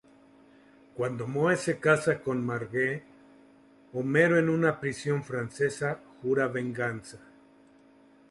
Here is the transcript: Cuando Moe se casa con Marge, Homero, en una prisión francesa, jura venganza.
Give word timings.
Cuando 0.95 1.27
Moe 1.27 1.55
se 1.57 1.79
casa 1.79 2.19
con 2.23 2.43
Marge, 2.43 3.03
Homero, 3.93 4.39
en 4.39 4.49
una 4.49 4.79
prisión 4.79 5.23
francesa, 5.23 5.99
jura 6.23 6.47
venganza. 6.47 7.19